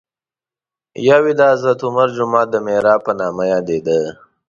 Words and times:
یو 1.07 1.21
یې 1.27 1.33
د 1.39 1.41
حضرت 1.51 1.79
عمر 1.87 2.07
جومات 2.17 2.47
د 2.51 2.55
محراب 2.65 2.99
په 3.07 3.13
نامه 3.19 3.43
یادېده. 3.53 3.99